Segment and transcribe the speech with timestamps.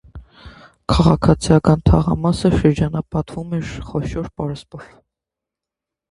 [0.91, 4.89] Քաղաքացիական թաղամասը շրջապատվում էր խոշոր պարսպով։